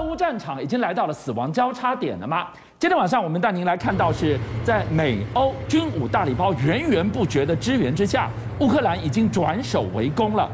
[0.00, 2.48] 乌战场已经来到了死亡交叉点了吗？
[2.78, 10.50] 今天晚上我们带您来看到，是在美欧军武大礼包源源不绝的支援之下，乌克兰已经转守为攻了。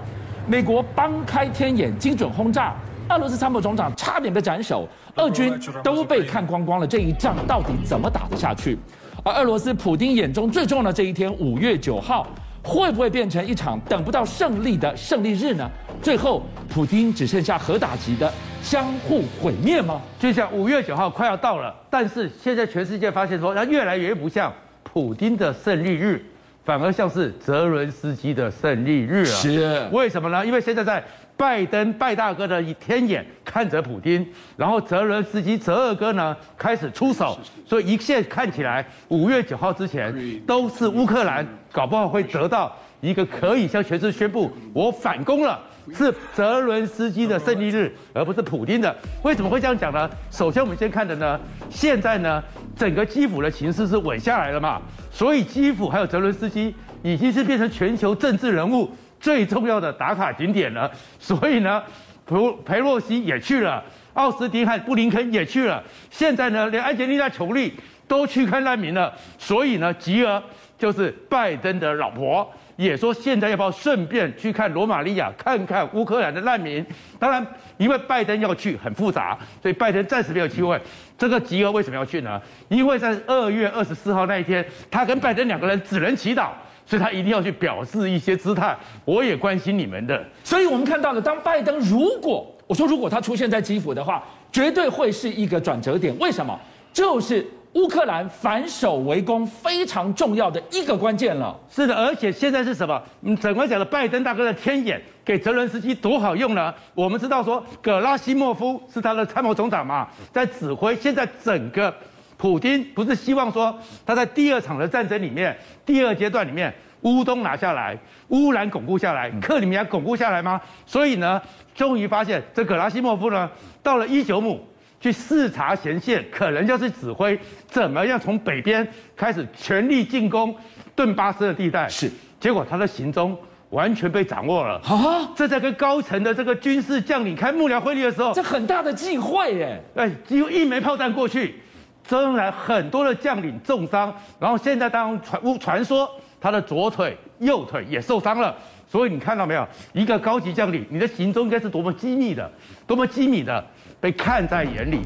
[0.46, 2.74] 美国帮开天眼，精准轰炸，
[3.08, 5.52] 俄罗斯参谋总长差点被斩首，俄军
[5.82, 6.86] 都被看光光了。
[6.86, 8.76] 这一仗到底怎么打得下去？
[9.22, 12.26] 而俄罗斯普丁眼中最重要的这一天，五月九号，
[12.62, 15.68] 会不会变成一场等不到胜利的胜利日呢？
[16.02, 18.32] 最后，普丁只剩下核打击的
[18.66, 20.02] 相互毁灭吗？
[20.18, 24.52] 就像五月九号快要到了，但是现在全世界发现说，它越来越不像
[24.82, 26.20] 普丁的胜利日，
[26.64, 29.36] 反而像是泽伦斯基的胜利日啊！
[29.36, 30.44] 是，为什么呢？
[30.44, 31.00] 因为现在在
[31.36, 40.12] 拜登拜大哥的天眼看着普丁，然后泽伦斯基泽二哥呢开始出手，所以一切看起来五月九号之前
[40.44, 45.62] 都是乌克兰搞不好会得到一个可以向全世界宣布我反攻了。
[45.94, 48.94] 是泽伦斯基的胜利日，而不是普丁的。
[49.22, 50.08] 为什么会这样讲呢？
[50.30, 51.38] 首先，我们先看的呢，
[51.70, 52.42] 现在呢，
[52.76, 60.90] 整个基辅的情势是稳下来了嘛，所以基辅还有泽伦斯基已经是变成全球政治人物最重要的打卡景点了。
[61.18, 61.82] 所以呢，
[62.24, 63.82] 普裴洛西也去了，
[64.14, 67.72] 奥斯汀和布林肯也去了，现在呢，连安吉丽娜·琼丽
[68.08, 69.12] 都去看难民了。
[69.38, 70.42] 所以呢，吉尔
[70.78, 72.50] 就是拜登的老婆。
[72.76, 76.84] 也说现在要不要顺便去看罗马尼亚，看看乌克兰的难民？
[77.18, 77.44] 当然，
[77.78, 80.78] 因为拜登要去很复杂，所以拜登暂时没有机会。
[81.16, 82.40] 这个吉尔为什么要去呢？
[82.68, 86.50] 因为在二月二十四号那一天，他跟拜登两个人只能祈祷，
[86.84, 88.76] 所以他一定要去表示一些姿态。
[89.06, 90.22] 我也关心你们的。
[90.44, 96.14] 所以我们看到了，当拜登如果我说如果他出现在基辅的话，绝对会是一个转折点。
[96.18, 96.58] 为什么？
[96.92, 97.46] 就是。
[97.76, 101.54] 乌克兰反守为攻非常重要的一个关键了。
[101.68, 103.00] 是的，而且现在是什么？
[103.20, 106.74] 嗯，整个讲的拜登大哥的天眼给泽伦斯基多好用呢？
[106.94, 110.96] 我们知道说，葛拉西莫夫是他的参谋总长嘛，在指挥。
[110.96, 111.94] 现在整个
[112.38, 115.54] 普京不是希望说他在第二场的战争里面，
[115.84, 117.94] 第二阶段里面，乌东拿下来，
[118.28, 120.58] 乌兰巩固下来，克里米亚巩固下来吗？
[120.86, 121.42] 所以呢，
[121.74, 123.50] 终于发现这葛拉西莫夫呢，
[123.82, 124.66] 到了伊久姆。
[125.00, 130.54] 去视察前线，可能就是指挥怎么样从北边开始全力进攻
[130.94, 131.88] 顿巴斯的地带。
[131.88, 133.36] 是，结果他的行踪
[133.70, 134.80] 完全被掌握了。
[134.84, 139.82] 啊，这在跟高层的这个军事将领开幕僚会议的时候，这很大的忌讳耶。
[139.94, 141.60] 哎，几乎一枚炮弹过去，
[142.08, 148.56] 当然很多的将领重伤，然后现在当传传说他的左腿、右腿也受伤了。
[148.88, 152.50] 所以你看到没有，一个高级将领，你的行踪应该是多么机密的，
[152.86, 153.64] 多么机密的。
[153.98, 155.00] 被看在眼里，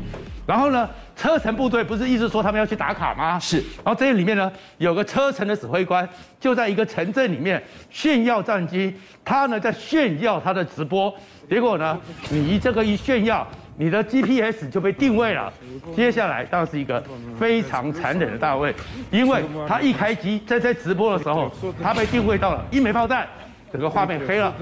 [0.44, 3.38] 然后呢，车臣部队不是一直说他们要去打卡吗？
[3.38, 3.58] 是。
[3.58, 6.06] 然后这里面呢，有个车臣的指挥官，
[6.41, 8.92] 就在一个城镇里面炫耀战机，
[9.24, 11.14] 他呢在炫耀他的直播。
[11.48, 11.98] 结果呢，
[12.30, 15.50] 你这个一炫耀，你的 GPS 就被定位了。
[15.94, 17.02] 接下来当然是一个
[17.38, 18.74] 非常残忍的大卫，
[19.12, 23.26] 因为他一开机在在直播的时候，他被定位到了一枚炮弹，
[23.72, 24.54] 整个画面黑了，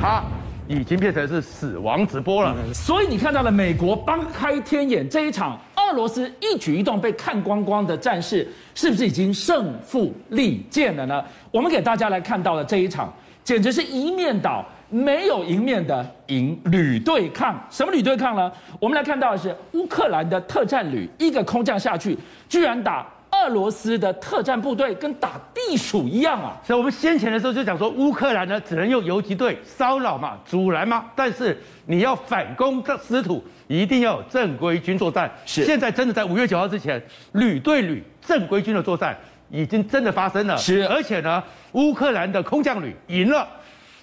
[0.00, 0.22] 他。
[0.66, 11.22] 已经变成是死亡直播了，所以你看到了美国帮开天眼这一场，俄罗斯一举一动被看光光的战事，是不是已经胜负立见了呢？
[11.50, 13.12] 我们给大家来看到的这一场，
[13.44, 17.62] 简直是一面倒，没有赢面的赢旅对抗。
[17.68, 18.50] 什么旅对抗呢？
[18.80, 23.06] 我们来看到的是乌克兰的特战旅，一个空降下去，居然打。
[23.34, 26.56] 俄罗斯的特战部队跟打地鼠一样啊！
[26.64, 35.30] 所以我们先前的时候就讲说，乌克兰呢只能用游击队骚扰嘛、阻拦嘛，但是你要反攻这失土，一定要有正规军作战。
[35.44, 37.02] 是，现在真的在五月九号之前，
[37.32, 39.16] 旅对旅正规军的作战
[39.50, 40.56] 已经真的发生了。
[40.56, 43.46] 是，而且呢，乌克兰的空降旅赢了，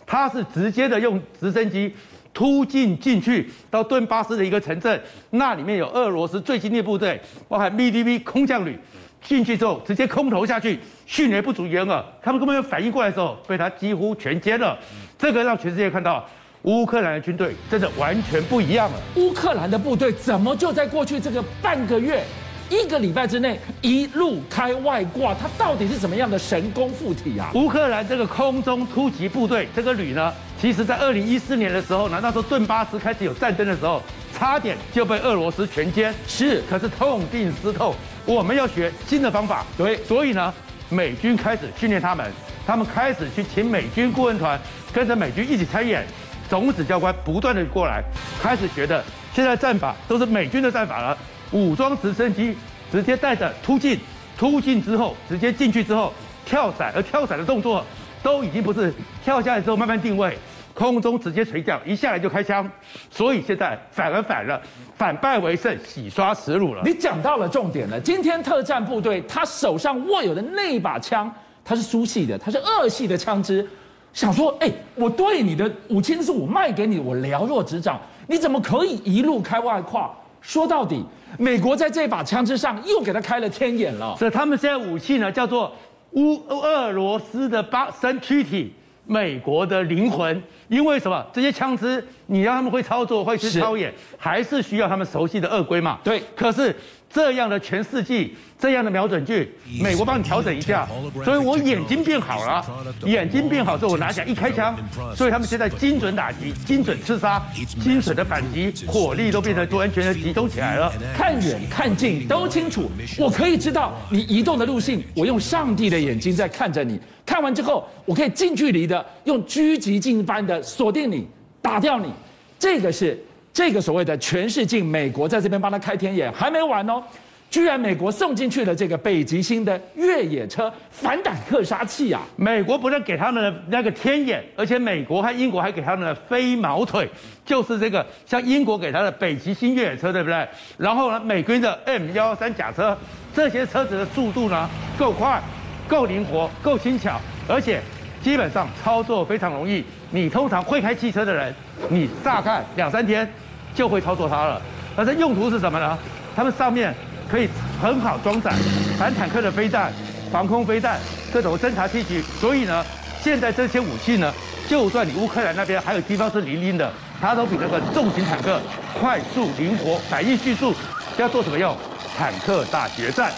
[0.06, 1.96] 他是直接的用直升机
[2.34, 8.78] 突进进去到顿巴斯的一个城镇，那里面有俄罗斯最精锐部队，包含 VDV 空降旅。
[9.24, 14.78] 进去之后，直接空投下去，迅雷不及掩耳，他们根本没有反应过来的时候，被他几乎全歼了。
[15.18, 16.28] 这个让全世界看到，
[16.64, 18.98] 乌克兰的军队真的完全不一样了。
[19.16, 22.24] 乌克兰的部队怎么就在过去这个半个月、
[22.70, 25.34] 一个礼拜之内一路开外挂？
[25.34, 27.52] 他到底是什么样的神功附体啊？
[27.54, 34.02] 乌克兰这个空中突击部队这个旅呢，其实在二零一四年的时候呢，那时候顿巴斯开始有战争的时候，
[34.34, 36.12] 差点就被俄罗斯全歼。
[36.28, 37.94] 是，可是痛定思痛。
[38.26, 40.54] 我们要学新的方法，对，所以呢，
[40.90, 42.32] 美军开始训练他们，
[42.66, 44.60] 他们开始去请美军顾问团
[44.94, 46.06] 跟着美军一起参演，
[46.50, 48.04] 总指教官不断的过来，
[48.42, 49.04] 开始学的，
[49.34, 51.18] 现在战法都是美军的战法了，
[51.52, 52.56] 武装直升机
[52.92, 54.00] 直接带着突进，
[54.38, 56.14] 突进之后直接进去之后
[56.46, 57.84] 跳伞，而跳伞的动作
[58.22, 58.94] 都已经不是
[59.24, 60.38] 跳下来之后慢慢定位，
[60.74, 62.70] 空中直接垂降，一下来就开枪，
[63.10, 64.62] 所以现在反而反了，
[64.96, 66.82] 反败为胜，洗刷耻辱了。
[66.86, 71.32] 你讲到了重点了，今天特战部队他手上握有的那一把枪，
[71.64, 73.68] 它是苏系的，它是俄系的枪支，
[74.14, 80.10] 想说，哎，我对你的武器是我卖给你，我了若指掌，你怎么可以一路开外挂？
[80.42, 81.06] 说到底，
[81.38, 84.16] 美国在这把枪支上又给他开了天眼了。
[84.18, 85.72] 所以他们现在武器呢，叫做
[86.14, 88.74] 乌俄罗斯的八身躯体。
[89.06, 91.26] 美国的灵魂，因为什么？
[91.34, 96.00] 这些枪支你让他们会操作、会去操演，还是需要他们熟悉的鳄龟嘛？
[96.04, 96.22] 对。
[96.36, 96.76] 可是
[97.14, 100.88] 这样的全世纪，这样的瞄准具，美国帮你调整一下，
[101.24, 102.66] 所以我眼睛变好了，
[103.06, 104.76] 眼睛变好之后，我拿起来一开枪，
[105.16, 107.42] 所以他们现在精准打击、精准刺杀、
[107.84, 110.92] 精准的反击，火力都变得完全的集中起来了。
[111.16, 117.00] 看远看近都清楚，我可以知道你移动的路径，我用上帝的眼睛在看着你。
[117.26, 121.28] 看完之后，我可以近距离的用狙击镜般的锁定你，
[121.62, 122.12] 打掉你。
[122.60, 123.18] 这个是
[123.54, 127.04] 这个所谓的全世界，美国在这边帮他开天眼，还没完哦。
[127.50, 132.22] 居然美国送进去了这个北极星的越野车反坦克杀器啊！
[132.38, 137.10] 美国不但给他们的那个天眼，而且美国和英国还给他们的飞毛腿，
[137.46, 140.48] 就是这个像英国给他的北极星越野车，对不对？
[140.78, 142.98] 然后呢，美军的 M 幺幺三甲车，
[143.36, 145.42] 这些车子的速度呢够快。
[145.90, 147.20] 够灵活，够轻巧，
[147.50, 147.82] 而且
[148.24, 149.84] 基本上操作非常容易。
[150.10, 151.54] 你通常会开汽车的人，
[151.90, 153.30] 你大概两三天
[153.74, 154.62] 就会操作它了。
[154.96, 155.98] 而这用途是什么呢？
[156.36, 156.94] 它们上面
[157.30, 157.48] 可以
[157.82, 158.52] 很好装载
[158.98, 159.92] 反坦克的飞弹、
[160.32, 161.00] 防空飞弹、
[161.34, 162.22] 各种侦察器具。
[162.40, 162.86] 所以呢，
[163.22, 164.34] 现在这些武器呢，
[164.68, 168.60] 就算你乌克兰那边还有地方是零零的，它都比那个重型坦克
[169.00, 170.74] 快速、灵活、反应迅速。
[171.18, 171.76] 要做什么用？
[172.18, 173.32] 坦克大决战，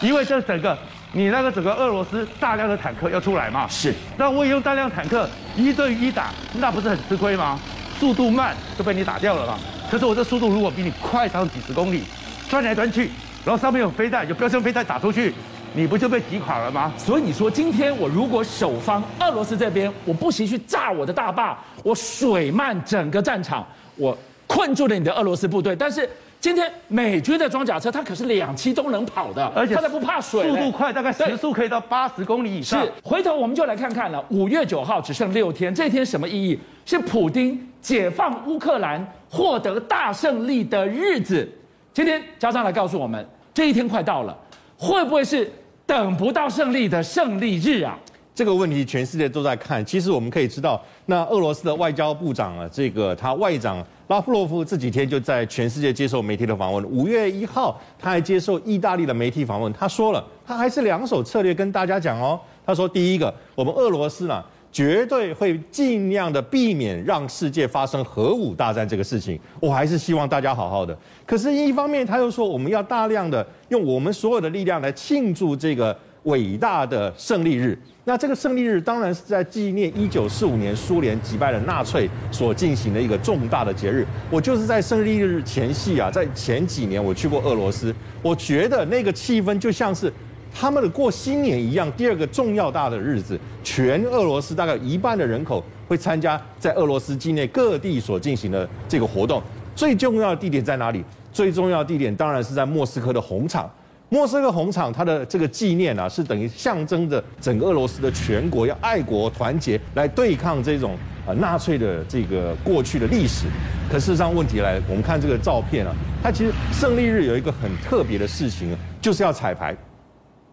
[0.00, 0.76] 因为这整个。
[1.12, 3.66] 你那个整个俄罗斯大量的坦克要出来嘛？
[3.68, 3.94] 是。
[4.18, 7.58] 那我也用大量坦克一对一打，那不是很吃亏吗？
[7.98, 9.58] 速度慢就被你打掉了嘛。
[9.90, 12.02] 可是我这速度如果比你快上几十公里，
[12.48, 13.10] 钻来钻去，
[13.44, 15.32] 然后上面有飞弹，有标枪飞弹打出去，
[15.74, 16.92] 你不就被击垮了吗？
[16.96, 23.66] 所以你说今天我如果守方俄罗斯这边，我不惜去炸我的大坝，我水漫整个战场，
[23.96, 24.16] 我
[24.46, 26.08] 困住了你的俄罗斯部队，但是。
[26.38, 32.80] 今天美军的装甲车，它可是两栖都能跑的，而且它不怕水，速度快，大概时速可以到八十公里以上。
[32.84, 34.22] 是，回头我们就来看看了。
[34.28, 36.60] 五月九号只剩六天，这天什么意义？
[36.84, 41.48] 是普丁解放乌克兰、获得大胜利的日子。
[41.92, 43.24] 今天加上来告诉我们，
[43.54, 44.36] 这一天快到了，
[44.76, 45.48] 会不会是
[45.86, 47.96] 等不到胜利的胜利日啊？
[48.34, 49.86] 这个问题全世界都在看。
[49.86, 53.86] 其实我们可以知道，那俄罗斯的外交部长啊，这个他外长。
[54.08, 56.84] 拉夫罗夫这几天就在全世界接受媒体的访问。
[56.84, 62.38] 五月一号，他还接受意大利的媒体访问，他说了，他还是两手策略跟大家讲哦。
[62.64, 64.44] 他说，第一个，我们俄罗斯呢，
[64.76, 69.40] 绝对会尽量的避免让世界发生核武大战这个事情。
[69.58, 70.94] 我还是希望大家好好的。
[71.24, 77.78] 可是，一方面他又说，我们要大量的用我们所有的力量来庆祝这个伟大的胜利日。
[78.04, 84.06] 那这个胜利日当然是在纪念一九四五年苏联击败了纳粹所进行的一个重大的节日。
[84.30, 90.12] 我就是在胜利日前夕啊，在前几年我去过俄罗斯，我觉得那个气氛就像是
[90.58, 91.92] 他们的过新年一样。
[91.92, 99.42] 第二个重要大的日子，全俄罗斯大概一半的人口会参加在俄罗斯境内各地所进行的这个活动。
[99.74, 101.04] 最重要的地点在哪里？
[101.30, 103.70] 最重要的地点当然是在莫斯科的红场。
[104.08, 110.96] 莫斯科红场，它的这个纪念啊，是等于象征着整个俄罗斯的全国要爱国团结，来对抗这种
[111.26, 113.44] 啊纳粹的这个过去的历史。
[113.90, 119.76] 可事实上，问题来了，我们看这个照片啊，它其实胜利日有一个很特别的事情，就是要彩排。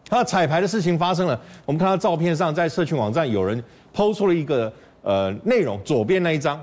[0.10, 3.64] 它彩排的事情发生了，我们看到照片上，在社群网站有人
[3.96, 6.62] PO 出了一个呃内容，左边那一张。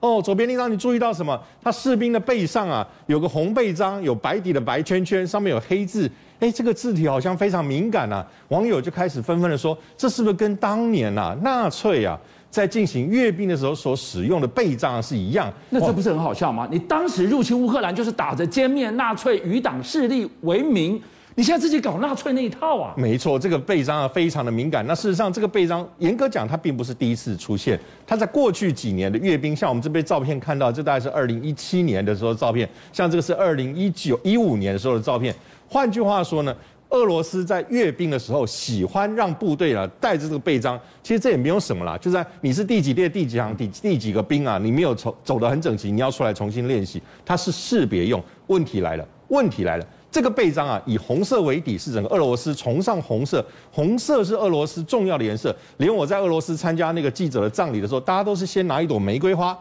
[0.00, 1.38] 哦，左边那张你注意到什么？
[1.62, 6.10] 他士兵的背上啊，有个红背章，有白底的白圈圈，上面有黑字。
[6.38, 8.26] 哎，这个字体好像非常敏感啊！
[8.48, 12.18] 网友就开始纷纷的说，这是不是跟当年啊纳粹啊
[12.50, 15.52] 在进行阅兵的时候所使用的背章是一样？
[15.68, 16.66] 那这不是很好笑吗？
[16.70, 20.98] 你当时入侵乌克兰就是打着歼灭纳粹余党势力为名。
[21.40, 22.92] 你现在自己搞纳粹那一套啊？
[22.98, 24.86] 没错，这个背章啊非常的敏感。
[24.86, 27.80] 那事实上，这个背章严格讲，它并不是第一次出现。
[28.06, 35.34] 它在过去几年的阅兵，像我们这边照片看到，这大概是二零一七年的时候的照片，像这个是二零一九一五年的时候的照片。
[35.66, 36.54] 换句话说呢，
[36.90, 40.78] 俄罗斯在阅兵的时候喜欢让部队啊带着这个背章。
[41.02, 48.22] 其实这也没有什么啦，就在你是第几列第几行第第几个兵啊，你没有走走得很整齐，你要出来重新练习，它是识别用。
[48.48, 49.86] 问题来了，问题来了。
[50.10, 55.54] 这个背章啊，以红色为底，是整个俄罗斯崇尚红色，红色是俄罗斯重要的颜色。
[55.76, 59.56] 连我在俄罗斯参加那个记者的葬礼的时候，大家都是先拿一朵玫瑰花，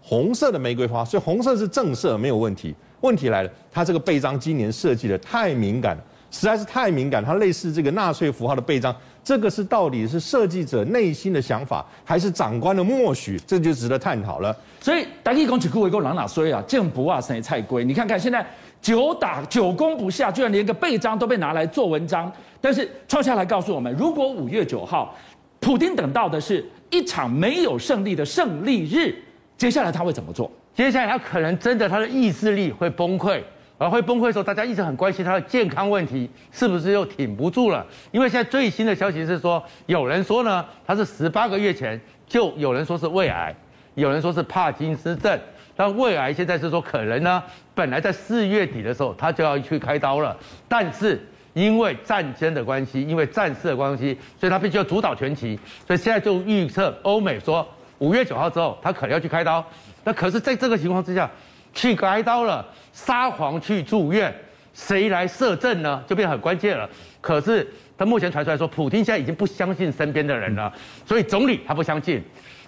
[0.00, 2.72] 红色的玫瑰花，所以红色是正色，没有问题。
[3.00, 7.24] 问题来了，它这个背章今年设计的太敏感了，实在是太敏感。
[7.24, 13.36] 它类似这个纳粹符号的背章，这个是到底是设计者内心的想法，还是长官的默许？
[13.46, 14.56] 这就值得探讨了。
[14.80, 17.84] 所以，大家讲起顾维公，朗哪衰啊，见不啊，生菜龟。
[17.84, 18.46] 你看看现在。
[18.80, 22.30] 久打久攻不下，居然连个背章都被拿来做文章。
[22.60, 25.14] 但是创下来告诉我们，如果五月九号，
[25.60, 29.14] 普丁等到的是一场没有胜利的胜利日，
[29.56, 30.50] 接下来他会怎么做？
[30.74, 33.42] 接下来他可能真的他的意志力会崩溃，
[33.76, 37.84] 而会崩溃的时候，大家一直很关心他的健康问题是不是又挺不住了？
[38.12, 43.54] 因为现在最新的消息是说，有人说呢，他是十八个月前就有人说是胃癌，
[43.94, 45.38] 有人说是帕金斯症。
[45.78, 47.40] 但胃癌现在是说可能呢，
[47.72, 55.56] 本来在四月底的时候他就要去开刀了，但是因为战争的关系，因为战事的关系，所以他必须要主导全局，
[55.86, 57.64] 所以现在就预测欧美说
[57.98, 59.64] 五月九号之后他可能要去开刀。
[60.02, 61.30] 那可是在这个情况之下，
[61.72, 64.34] 去开刀了，沙皇去住院，
[64.74, 66.02] 谁来摄政呢？
[66.08, 66.90] 就变得很关键了。
[67.20, 67.64] 可是
[67.96, 70.72] 他目前传出来说，普京现在已经不相信身边的人了，
[71.06, 72.20] 所以总理他不相信。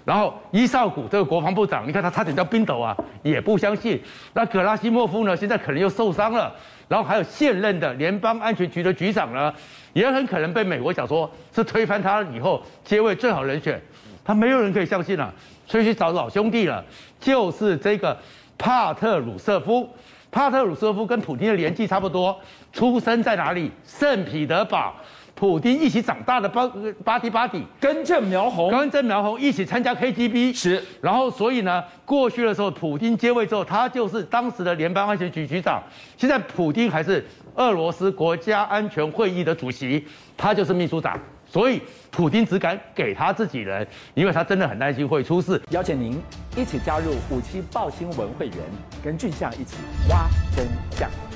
[0.04, 4.00] 然后伊绍古这个国防部长，你看他差点叫冰斗啊，也不相信。
[4.32, 6.54] 那葛拉西莫夫呢，现在可能又受伤了。
[6.88, 9.52] 然后还有现任的联邦安全局的局长呢，
[9.92, 13.80] 也很可能被美国讲说是推翻他以后接位最好人选。
[14.24, 15.32] 他没有人可以相信了，
[15.66, 16.84] 所以去找老兄弟了，
[17.20, 18.16] 就是这个
[18.58, 19.88] 帕特鲁舍夫。
[20.32, 22.38] 帕特鲁舍夫跟普丁的年纪差不多，
[22.72, 23.70] 出生在哪里？
[23.84, 24.94] 圣彼得堡。
[25.40, 26.70] 普丁一起长大的巴
[27.02, 35.82] 巴蒂巴蒂，根正苗红，根正苗红一起参加 KGB 是，然后所以呢，过去的时候，普丁接位之后，他就是当时的联邦安全局局长。
[36.18, 40.06] 现在普丁还是俄罗斯国家安全会议的主席，
[40.36, 41.18] 他就是秘书长。
[41.46, 41.80] 所以
[42.10, 45.58] 普丁只敢给他自己人，因为他真的很担心会出事。
[45.70, 46.20] 邀请您
[46.54, 48.56] 一起加入五七报新闻会员，
[49.02, 49.76] 跟俊相一起
[50.10, 51.29] 挖真。